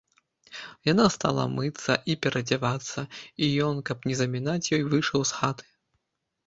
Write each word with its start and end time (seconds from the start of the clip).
Яна 0.91 1.05
стала 1.15 1.43
мыцца 1.57 1.97
і 2.13 2.17
пераадзявацца, 2.23 2.99
і 3.45 3.51
ён, 3.67 3.75
каб 3.93 3.97
не 4.13 4.19
замінаць 4.25 4.61
ёй, 4.75 4.81
выйшаў 4.97 5.19
з 5.33 5.45
хаты. 5.45 5.65